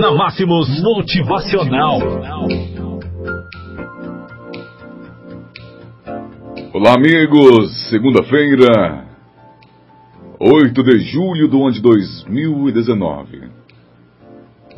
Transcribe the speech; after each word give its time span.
Na 0.00 0.10
Máximos 0.10 0.80
Motivacional. 0.80 1.98
Olá, 6.72 6.94
amigos. 6.94 7.90
Segunda-feira, 7.90 9.04
8 10.40 10.82
de 10.82 10.98
julho 11.00 11.46
do 11.46 11.62
ano 11.62 11.72
de 11.72 11.82
2019. 11.82 13.50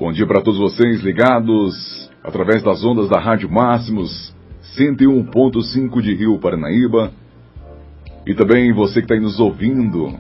Bom 0.01 0.11
dia 0.11 0.27
para 0.27 0.43
todos 0.43 0.59
vocês 0.59 1.01
ligados 1.03 2.11
através 2.25 2.65
das 2.65 2.85
ondas 2.85 3.09
da 3.09 3.21
Rádio 3.21 3.49
Máximos 3.49 4.35
101.5 4.77 6.03
de 6.03 6.13
Rio 6.13 6.41
Paranaíba. 6.41 7.13
E 8.27 8.35
também 8.35 8.73
você 8.73 8.95
que 8.95 9.05
está 9.05 9.15
aí 9.15 9.21
nos 9.21 9.39
ouvindo. 9.39 10.19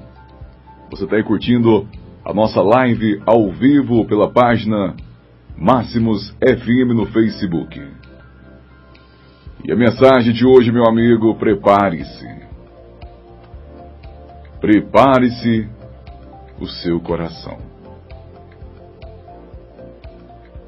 Você 0.88 1.02
está 1.02 1.16
aí 1.16 1.24
curtindo 1.24 1.84
a 2.24 2.32
nossa 2.32 2.62
live 2.62 3.22
ao 3.26 3.50
vivo 3.50 4.06
pela 4.06 4.30
página 4.30 4.96
Máximos 5.56 6.30
FM 6.40 6.94
no 6.94 7.06
Facebook. 7.06 7.80
E 9.62 9.70
a 9.70 9.76
mensagem 9.76 10.32
de 10.32 10.46
hoje, 10.46 10.72
meu 10.72 10.86
amigo, 10.86 11.34
prepare-se. 11.34 12.26
Prepare-se 14.58 15.68
o 16.58 16.66
seu 16.66 16.98
coração. 16.98 17.58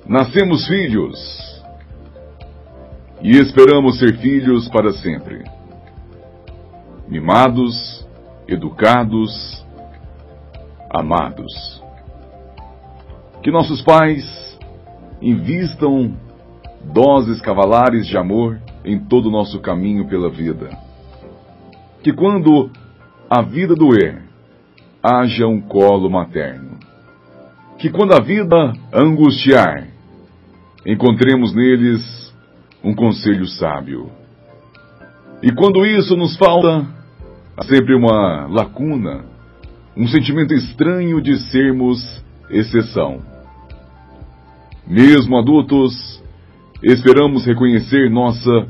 Nascemos 0.07 0.67
filhos 0.67 1.19
e 3.23 3.31
esperamos 3.39 3.99
ser 3.99 4.19
filhos 4.19 4.69
para 4.69 4.93
sempre. 4.93 5.43
Mimados, 7.09 8.07
educados, 8.47 9.66
amados. 11.01 11.83
Que 13.43 13.51
nossos 13.51 13.83
pais 13.83 14.25
invistam 15.21 16.15
doses 16.93 17.41
cavalares 17.41 18.07
de 18.07 18.17
amor 18.17 18.61
em 18.85 18.99
todo 18.99 19.27
o 19.27 19.31
nosso 19.31 19.61
caminho 19.61 20.07
pela 20.07 20.31
vida. 20.31 20.71
Que 22.03 22.13
quando 22.13 22.71
a 23.29 23.43
vida 23.43 23.75
doer, 23.75 24.23
haja 25.03 25.47
um 25.47 25.61
colo 25.61 26.11
materno. 26.11 26.79
Que 27.79 27.91
quando 27.91 28.15
a 28.15 28.21
vida 28.21 28.73
angustiar, 28.93 29.89
encontremos 30.87 31.55
neles 31.55 32.35
um 32.83 32.95
conselho 32.95 33.47
sábio. 33.47 34.11
E 35.43 35.53
quando 35.53 35.85
isso 35.85 36.17
nos 36.17 36.37
falta, 36.37 36.87
há 37.57 37.65
sempre 37.65 37.95
uma 37.95 38.47
lacuna 38.47 39.36
um 39.97 40.07
sentimento 40.07 40.53
estranho 40.53 41.23
de 41.23 41.39
sermos 41.51 42.23
exceção. 42.51 43.23
Mesmo 44.87 45.39
adultos, 45.39 46.23
esperamos 46.83 47.47
reconhecer 47.47 48.11
nossa 48.11 48.69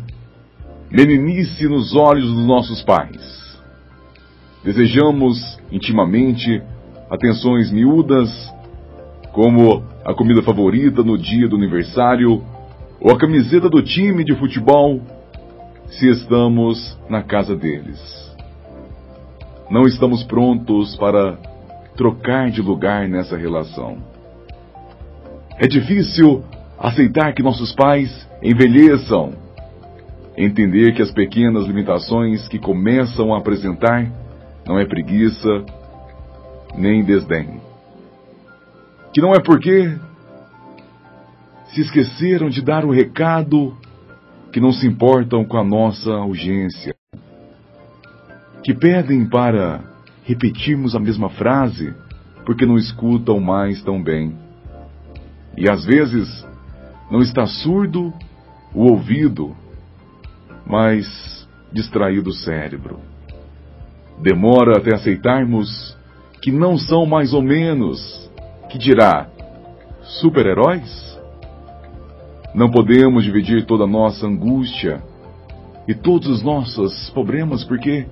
meninice 0.89 1.67
nos 1.67 1.97
olhos 1.97 2.33
dos 2.33 2.47
nossos 2.47 2.81
pais. 2.83 3.59
Desejamos 4.63 5.59
intimamente 5.73 6.63
atenções 7.11 7.73
miúdas, 7.73 8.31
como 9.33 9.85
a 10.05 10.15
comida 10.15 10.43
favorita 10.43 11.03
no 11.03 11.19
dia 11.19 11.49
do 11.49 11.57
aniversário 11.57 12.43
ou 13.01 13.11
a 13.11 13.19
camiseta 13.19 13.69
do 13.69 13.83
time 13.83 14.25
de 14.25 14.35
futebol, 14.37 15.03
se 15.89 16.09
estamos 16.09 16.97
na 17.11 17.23
casa 17.23 17.57
deles 17.57 18.27
não 19.71 19.83
estamos 19.83 20.23
prontos 20.25 20.97
para 20.97 21.37
trocar 21.97 22.51
de 22.51 22.61
lugar 22.61 23.09
nessa 23.09 23.37
relação. 23.37 23.99
É 25.59 25.67
difícil 25.67 26.45
aceitar 26.79 27.33
que 27.33 27.43
nossos 27.43 27.75
pais 27.75 28.29
envelheçam, 28.43 29.33
entender 30.37 30.95
que 30.95 31.03
as 31.03 31.11
pequenas 31.11 31.67
limitações 31.67 32.47
que 32.49 32.59
começam 32.59 33.35
a 33.35 33.39
apresentar 33.39 34.07
não 34.67 34.79
é 34.79 34.85
preguiça 34.85 35.65
nem 36.77 37.03
desdém. 37.03 37.61
Que 39.13 39.21
não 39.21 39.33
é 39.33 39.41
porque 39.41 39.97
se 41.69 41.81
esqueceram 41.81 42.49
de 42.51 42.63
dar 42.63 42.85
o 42.85 42.91
recado 42.91 43.77
que 44.53 44.61
não 44.61 44.73
se 44.73 44.87
importam 44.87 45.45
com 45.45 45.57
a 45.57 45.65
nossa 45.65 46.11
urgência 46.11 46.95
que 48.67 48.75
pedem 48.75 49.25
para 49.25 49.81
repetirmos 50.25 50.97
a 50.97 50.99
mesma 50.99 51.31
frase 51.31 51.95
porque 52.45 52.67
não 52.67 52.77
escutam 52.77 53.39
mais 53.39 53.81
tão 53.81 54.03
bem. 54.03 54.37
E 55.57 55.71
às 55.71 55.85
vezes 55.85 56.45
não 57.09 57.23
está 57.23 57.47
surdo 57.47 58.13
o 58.75 58.91
ouvido, 58.91 59.55
mas 60.67 61.49
distraído 61.73 62.31
o 62.31 62.33
cérebro. 62.33 62.99
Demora 64.21 64.79
até 64.79 64.97
aceitarmos 64.97 65.97
que 66.43 66.51
não 66.51 66.77
são 66.77 67.07
mais 67.07 67.33
ou 67.33 67.43
menos, 67.43 68.29
que 68.69 68.79
dirá, 68.79 69.29
super-heróis? 70.03 71.17
Não 72.53 72.69
podemos 72.69 73.23
dividir 73.23 73.65
toda 73.65 73.85
a 73.85 73.87
nossa 73.87 74.27
angústia 74.27 75.05
e 75.87 75.95
todos 75.95 76.27
os 76.27 76.43
nossos 76.43 77.11
problemas 77.11 77.63
porque 77.63 78.07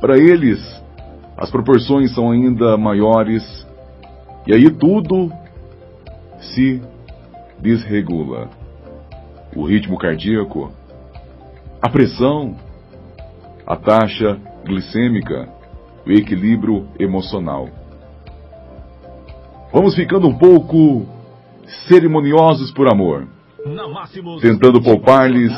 para 0.00 0.16
eles, 0.16 0.60
as 1.36 1.50
proporções 1.50 2.14
são 2.14 2.30
ainda 2.30 2.76
maiores 2.76 3.66
e 4.46 4.54
aí 4.54 4.70
tudo 4.70 5.30
se 6.40 6.80
desregula. 7.58 8.48
O 9.54 9.64
ritmo 9.64 9.98
cardíaco, 9.98 10.70
a 11.80 11.88
pressão, 11.88 12.56
a 13.66 13.76
taxa 13.76 14.38
glicêmica, 14.64 15.48
o 16.06 16.12
equilíbrio 16.12 16.86
emocional. 16.98 17.68
Vamos 19.72 19.94
ficando 19.94 20.28
um 20.28 20.36
pouco 20.36 21.06
cerimoniosos 21.88 22.70
por 22.72 22.88
amor, 22.88 23.26
tentando 24.40 24.80
poupar-lhes 24.80 25.52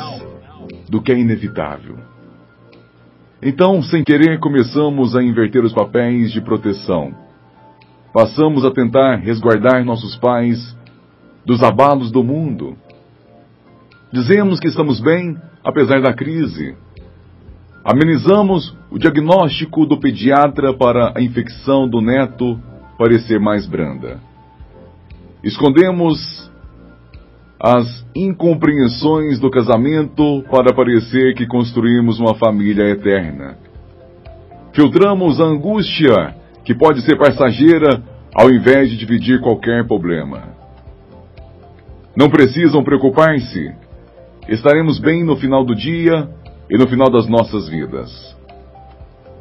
do 0.89 1.01
que 1.01 1.11
é 1.11 1.17
inevitável. 1.17 2.10
Então, 3.43 3.81
sem 3.81 4.03
querer, 4.03 4.39
começamos 4.39 5.15
a 5.15 5.23
inverter 5.23 5.65
os 5.65 5.73
papéis 5.73 6.31
de 6.31 6.39
proteção. 6.41 7.11
Passamos 8.13 8.63
a 8.63 8.69
tentar 8.69 9.15
resguardar 9.15 9.83
nossos 9.83 10.15
pais 10.17 10.77
dos 11.43 11.63
abalos 11.63 12.11
do 12.11 12.23
mundo. 12.23 12.77
Dizemos 14.13 14.59
que 14.59 14.67
estamos 14.67 14.99
bem, 14.99 15.35
apesar 15.63 16.01
da 16.01 16.13
crise. 16.13 16.75
Amenizamos 17.83 18.77
o 18.91 18.99
diagnóstico 18.99 19.87
do 19.87 19.99
pediatra 19.99 20.71
para 20.71 21.13
a 21.15 21.21
infecção 21.21 21.89
do 21.89 21.99
neto 21.99 22.59
parecer 22.95 23.39
mais 23.39 23.65
branda. 23.65 24.19
Escondemos 25.43 26.50
as 27.63 28.03
incompreensões 28.15 29.39
do 29.39 29.51
casamento 29.51 30.43
para 30.49 30.73
parecer 30.73 31.35
que 31.35 31.45
construímos 31.45 32.19
uma 32.19 32.33
família 32.33 32.89
eterna. 32.89 33.55
Filtramos 34.73 35.39
a 35.39 35.43
angústia, 35.43 36.35
que 36.65 36.73
pode 36.73 37.03
ser 37.03 37.19
passageira, 37.19 38.01
ao 38.33 38.49
invés 38.49 38.89
de 38.89 38.97
dividir 38.97 39.39
qualquer 39.41 39.85
problema. 39.85 40.55
Não 42.15 42.29
precisam 42.29 42.83
preocupar-se. 42.83 43.71
Estaremos 44.49 44.97
bem 44.97 45.23
no 45.23 45.35
final 45.35 45.63
do 45.63 45.75
dia 45.75 46.27
e 46.67 46.77
no 46.79 46.87
final 46.87 47.11
das 47.11 47.27
nossas 47.27 47.69
vidas. 47.69 48.35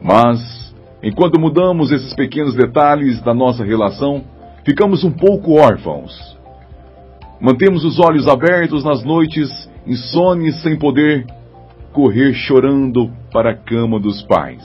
Mas, 0.03 0.75
enquanto 1.03 1.41
mudamos 1.41 1.91
esses 1.91 2.13
pequenos 2.13 2.55
detalhes 2.55 3.23
da 3.23 3.33
nossa 3.33 3.65
relação, 3.65 4.23
ficamos 4.63 5.05
um 5.05 5.11
pouco 5.11 5.55
órfãos 5.55 6.39
Mantemos 7.41 7.85
os 7.85 7.99
olhos 7.99 8.29
abertos 8.29 8.85
nas 8.85 9.03
noites 9.03 9.49
insones 9.87 10.63
sem 10.63 10.79
poder 10.79 11.25
correr 11.93 12.35
chorando 12.35 13.11
para 13.33 13.53
a 13.53 13.57
cama 13.57 13.99
dos 13.99 14.23
pais. 14.23 14.63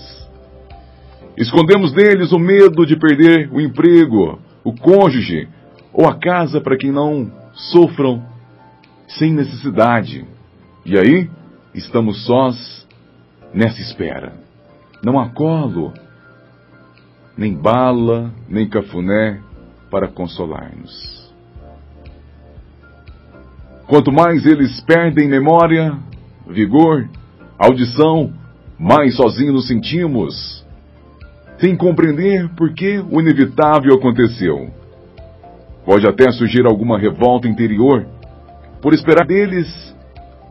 Escondemos 1.37 1.93
deles 1.93 2.31
o 2.31 2.39
medo 2.39 2.85
de 2.85 2.97
perder 2.97 3.49
o 3.51 3.61
emprego, 3.61 4.39
o 4.63 4.73
cônjuge 4.73 5.47
ou 5.93 6.07
a 6.07 6.15
casa 6.15 6.59
para 6.59 6.77
que 6.77 6.91
não 6.91 7.31
sofram 7.53 8.23
sem 9.07 9.33
necessidade. 9.33 10.25
E 10.85 10.97
aí 10.97 11.29
estamos 11.73 12.25
sós 12.25 12.87
nessa 13.53 13.81
espera. 13.81 14.33
Não 15.03 15.19
há 15.19 15.29
colo, 15.29 15.93
nem 17.37 17.53
bala, 17.53 18.33
nem 18.49 18.67
cafuné 18.67 19.41
para 19.89 20.07
consolar-nos. 20.07 21.24
Quanto 23.87 24.11
mais 24.11 24.45
eles 24.45 24.81
perdem 24.81 25.29
memória, 25.29 25.95
vigor, 26.47 27.07
audição, 27.57 28.33
mais 28.79 29.15
sozinhos 29.15 29.53
nos 29.53 29.67
sentimos, 29.67 30.65
sem 31.59 31.75
compreender 31.75 32.49
por 32.55 32.73
que 32.73 32.97
o 33.09 33.21
inevitável 33.21 33.93
aconteceu. 33.93 34.69
Pode 35.85 36.07
até 36.07 36.31
surgir 36.31 36.65
alguma 36.65 36.97
revolta 36.97 37.47
interior 37.47 38.05
por 38.81 38.93
esperar 38.93 39.25
deles 39.25 39.95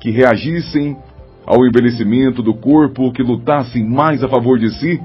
que 0.01 0.11
reagissem 0.11 0.97
ao 1.45 1.67
envelhecimento 1.67 2.43
do 2.43 2.55
corpo, 2.55 3.13
que 3.13 3.23
lutassem 3.23 3.85
mais 3.85 4.23
a 4.23 4.29
favor 4.29 4.59
de 4.59 4.71
si, 4.71 5.01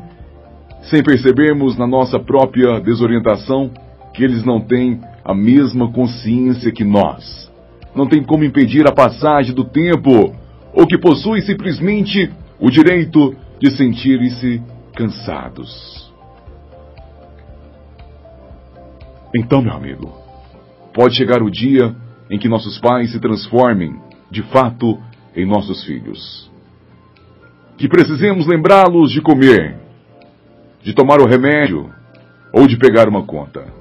sem 0.83 1.03
percebermos 1.03 1.77
na 1.77 1.87
nossa 1.87 2.19
própria 2.19 2.79
desorientação 2.79 3.71
que 4.13 4.23
eles 4.23 4.43
não 4.43 4.61
têm 4.61 5.01
a 5.25 5.33
mesma 5.33 5.91
consciência 5.91 6.71
que 6.71 6.83
nós. 6.83 7.48
Não 7.95 8.07
tem 8.07 8.23
como 8.23 8.43
impedir 8.43 8.87
a 8.87 8.91
passagem 8.91 9.53
do 9.53 9.65
tempo, 9.65 10.35
ou 10.73 10.87
que 10.87 10.97
possuem 10.97 11.41
simplesmente 11.41 12.31
o 12.59 12.69
direito 12.69 13.35
de 13.59 13.71
sentirem-se 13.71 14.61
cansados. 14.95 16.11
Então, 19.35 19.61
meu 19.61 19.73
amigo, 19.73 20.11
pode 20.93 21.15
chegar 21.15 21.41
o 21.41 21.51
dia 21.51 21.95
em 22.29 22.37
que 22.37 22.49
nossos 22.49 22.79
pais 22.79 23.11
se 23.11 23.19
transformem, 23.19 23.99
de 24.29 24.43
fato, 24.43 24.99
em 25.35 25.45
nossos 25.45 25.83
filhos. 25.83 26.49
Que 27.77 27.87
precisemos 27.87 28.45
lembrá-los 28.45 29.11
de 29.11 29.21
comer, 29.21 29.77
de 30.83 30.93
tomar 30.93 31.19
o 31.19 31.27
remédio 31.27 31.89
ou 32.53 32.67
de 32.67 32.77
pegar 32.77 33.07
uma 33.07 33.23
conta. 33.23 33.78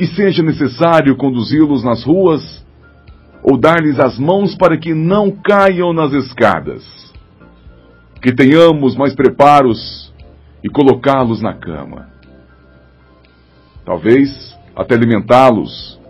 Que 0.00 0.06
seja 0.06 0.42
necessário 0.42 1.14
conduzi-los 1.14 1.84
nas 1.84 2.02
ruas 2.02 2.64
ou 3.42 3.58
dar-lhes 3.58 4.00
as 4.00 4.18
mãos 4.18 4.54
para 4.54 4.78
que 4.78 4.94
não 4.94 5.30
caiam 5.30 5.92
nas 5.92 6.14
escadas. 6.14 6.82
Que 8.22 8.32
tenhamos 8.32 8.96
mais 8.96 9.14
preparos 9.14 10.10
e 10.64 10.70
colocá-los 10.70 11.42
na 11.42 11.52
cama 11.52 12.10
talvez 13.90 14.56
até 14.76 14.94
alimentá-los, 14.94 16.00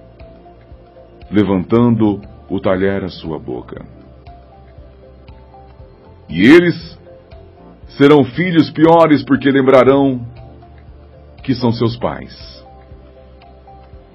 levantando 1.31 2.21
o 2.47 2.61
talher 2.61 3.03
à 3.05 3.09
sua 3.09 3.39
boca. 3.39 3.83
E 6.29 6.43
eles 6.43 6.99
serão 7.97 8.23
filhos 8.23 8.71
piores 8.71 9.25
porque 9.25 9.51
lembrarão 9.51 10.21
que 11.43 11.55
são 11.55 11.73
seus 11.73 11.97
pais. 11.97 12.63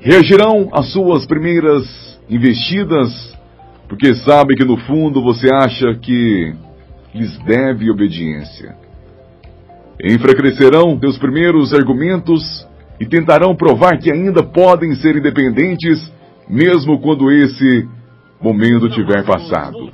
Reagirão 0.06 0.70
às 0.72 0.92
suas 0.92 1.26
primeiras 1.26 1.84
investidas 2.30 3.36
porque 3.90 4.14
sabem 4.14 4.56
que 4.56 4.64
no 4.64 4.78
fundo 4.78 5.20
você 5.20 5.52
acha 5.52 5.96
que 5.96 6.54
lhes 7.12 7.36
deve 7.40 7.90
obediência. 7.90 8.76
Enfraquecerão 10.04 11.00
teus 11.00 11.18
primeiros 11.18 11.74
argumentos 11.74 12.68
e 13.00 13.06
tentarão 13.08 13.56
provar 13.56 13.98
que 13.98 14.12
ainda 14.12 14.44
podem 14.44 14.94
ser 14.94 15.16
independentes, 15.16 16.14
mesmo 16.48 17.00
quando 17.00 17.32
esse 17.32 17.90
momento 18.40 18.88
tiver 18.90 19.26
passado. 19.26 19.92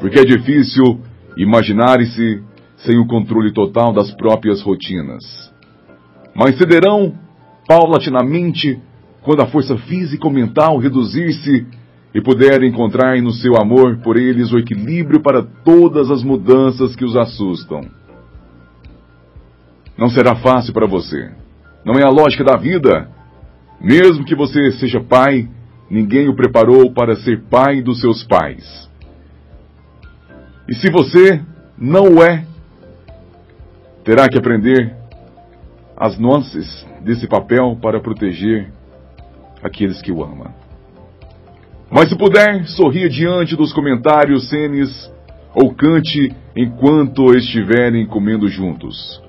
Porque 0.00 0.18
é 0.18 0.24
difícil 0.24 0.98
imaginar-se 1.36 2.42
sem 2.78 2.98
o 2.98 3.06
controle 3.06 3.52
total 3.52 3.92
das 3.92 4.14
próprias 4.14 4.62
rotinas. 4.62 5.52
Mas 6.34 6.56
cederão 6.56 7.12
paulatinamente 7.68 8.80
quando 9.22 9.42
a 9.42 9.46
força 9.46 9.76
física 9.76 10.26
ou 10.26 10.32
mental 10.32 10.78
reduzir-se 10.78 11.66
e 12.14 12.20
puderem 12.20 12.70
encontrar 12.70 13.20
no 13.20 13.32
seu 13.32 13.56
amor 13.56 13.98
por 13.98 14.16
eles 14.16 14.52
o 14.52 14.58
equilíbrio 14.58 15.20
para 15.20 15.42
todas 15.42 16.10
as 16.10 16.22
mudanças 16.22 16.96
que 16.96 17.04
os 17.04 17.16
assustam. 17.16 17.82
Não 19.96 20.08
será 20.08 20.36
fácil 20.36 20.72
para 20.72 20.86
você. 20.86 21.30
Não 21.84 21.94
é 21.94 22.02
a 22.02 22.10
lógica 22.10 22.42
da 22.42 22.56
vida. 22.56 23.08
Mesmo 23.80 24.24
que 24.24 24.34
você 24.34 24.72
seja 24.72 25.00
pai, 25.00 25.48
ninguém 25.90 26.28
o 26.28 26.34
preparou 26.34 26.92
para 26.92 27.16
ser 27.16 27.42
pai 27.50 27.82
dos 27.82 28.00
seus 28.00 28.24
pais. 28.24 28.90
E 30.68 30.74
se 30.74 30.90
você 30.90 31.42
não 31.76 32.22
é, 32.22 32.46
terá 34.04 34.28
que 34.28 34.38
aprender 34.38 34.96
as 35.96 36.18
nuances 36.18 36.86
desse 37.02 37.26
papel 37.26 37.76
para 37.80 38.00
proteger 38.00 38.72
aqueles 39.62 40.00
que 40.00 40.12
o 40.12 40.22
amam. 40.22 40.52
Mas 41.90 42.08
se 42.08 42.16
puder, 42.16 42.66
sorria 42.68 43.08
diante 43.08 43.56
dos 43.56 43.72
comentários 43.72 44.48
cenes 44.48 45.12
ou 45.54 45.74
cante 45.74 46.34
enquanto 46.56 47.34
estiverem 47.34 48.06
comendo 48.06 48.46
juntos. 48.48 49.20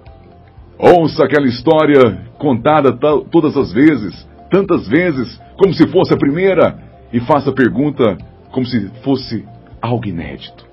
Ouça 0.78 1.24
aquela 1.24 1.48
história 1.48 2.26
contada 2.38 2.92
todas 3.32 3.58
as 3.58 3.72
vezes, 3.72 4.28
tantas 4.50 4.88
vezes, 4.88 5.40
como 5.58 5.74
se 5.74 5.88
fosse 5.88 6.14
a 6.14 6.18
primeira, 6.18 6.78
e 7.12 7.20
faça 7.20 7.50
a 7.50 7.54
pergunta 7.54 8.18
como 8.52 8.66
se 8.66 8.90
fosse 9.04 9.46
algo 9.82 10.08
inédito. 10.08 10.66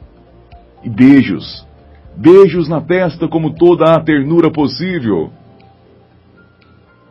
E 0.82 0.90
beijos, 0.90 1.66
beijos 2.16 2.69
na 2.69 2.81
testa 2.81 3.28
como 3.28 3.55
toda 3.55 3.94
a 3.94 4.00
ternura 4.00 4.50
possível. 4.50 5.32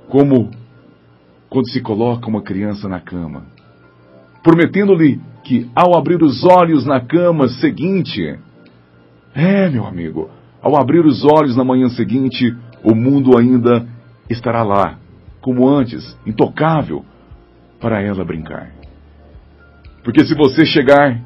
Como 0.10 0.52
quando 1.50 1.70
se 1.70 1.82
coloca 1.82 2.28
uma 2.28 2.42
criança 2.42 2.88
na 2.88 3.00
cama, 3.00 3.46
prometendo-lhe 4.44 5.20
que 5.44 5.70
ao 5.76 5.98
abrir 5.98 6.22
os 6.22 6.44
olhos 6.44 6.86
na 6.86 7.00
cama 7.00 7.48
seguinte, 7.48 8.38
é, 9.34 9.70
meu 9.70 9.86
amigo, 9.86 10.30
ao 10.62 10.76
abrir 10.76 11.06
os 11.06 11.24
olhos 11.24 11.56
na 11.56 11.64
manhã 11.64 11.90
seguinte, 11.90 12.56
o 12.84 12.94
mundo 12.94 13.38
ainda 13.38 13.88
estará 14.30 14.64
lá, 14.64 14.98
como 15.42 15.68
antes, 15.68 16.18
intocável, 16.26 17.06
para 17.80 18.02
ela 18.02 18.26
brincar. 18.26 18.72
Porque 20.04 20.26
se 20.26 20.34
você 20.36 20.66
chegar, 20.66 21.22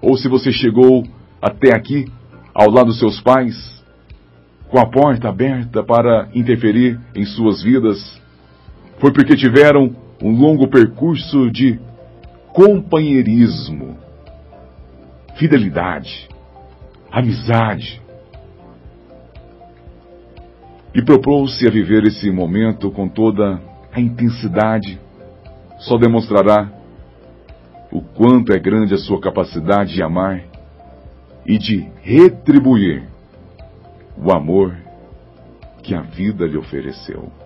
ou 0.00 0.16
se 0.16 0.28
você 0.28 0.50
chegou 0.50 1.04
até 1.40 1.74
aqui, 1.74 2.06
ao 2.54 2.70
lado 2.70 2.86
dos 2.86 2.98
seus 2.98 3.20
pais, 3.20 3.82
com 4.68 4.78
a 4.78 4.86
porta 4.86 5.28
aberta 5.28 5.82
para 5.82 6.28
interferir 6.34 6.98
em 7.14 7.24
suas 7.24 7.62
vidas, 7.62 8.21
foi 9.02 9.12
porque 9.12 9.34
tiveram 9.34 9.96
um 10.22 10.30
longo 10.30 10.68
percurso 10.68 11.50
de 11.50 11.76
companheirismo, 12.52 13.98
fidelidade, 15.34 16.28
amizade, 17.10 18.00
e 20.94 21.02
propôs-se 21.02 21.66
a 21.66 21.70
viver 21.70 22.04
esse 22.04 22.30
momento 22.30 22.92
com 22.92 23.08
toda 23.08 23.60
a 23.92 24.00
intensidade, 24.00 25.00
só 25.80 25.98
demonstrará 25.98 26.70
o 27.90 28.00
quanto 28.00 28.52
é 28.52 28.58
grande 28.60 28.94
a 28.94 28.98
sua 28.98 29.20
capacidade 29.20 29.94
de 29.94 30.02
amar 30.02 30.44
e 31.44 31.58
de 31.58 31.88
retribuir 32.02 33.02
o 34.16 34.30
amor 34.30 34.76
que 35.82 35.92
a 35.92 36.02
vida 36.02 36.46
lhe 36.46 36.56
ofereceu. 36.56 37.41